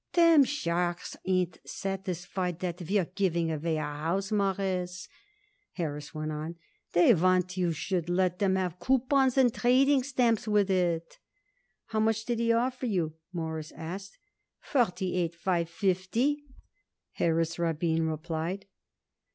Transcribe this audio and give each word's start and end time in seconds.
"Them 0.13 0.45
sharks 0.45 1.15
ain't 1.27 1.59
satisfied 1.63 2.59
that 2.61 2.81
you're 2.89 3.05
giving 3.05 3.51
away 3.51 3.77
a 3.77 3.81
house, 3.83 4.31
Mawruss," 4.31 5.07
Harris 5.73 6.11
went 6.11 6.31
on. 6.31 6.55
"They 6.93 7.13
want 7.13 7.51
it 7.51 7.57
you 7.57 7.71
should 7.71 8.09
let 8.09 8.41
'em 8.41 8.55
have 8.55 8.79
coupons 8.79 9.37
and 9.37 9.53
trading 9.53 10.01
stamps 10.01 10.47
with 10.47 10.71
it." 10.71 11.19
"How 11.85 11.99
much 11.99 12.25
did 12.25 12.39
he 12.39 12.51
offer 12.51 12.87
you?" 12.87 13.13
Morris 13.31 13.71
asked. 13.73 14.17
"Forty 14.59 15.15
eight 15.17 15.35
five 15.35 15.69
fifty," 15.69 16.45
Harris 17.11 17.59
Rabin 17.59 18.07
replied. 18.09 18.65